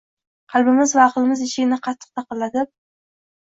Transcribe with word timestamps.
Qalbimiz 0.53 0.93
va 1.01 1.03
aqlimiz 1.11 1.45
eshigini 1.49 1.81
qattiq 1.91 2.21
taqillatib 2.23 2.77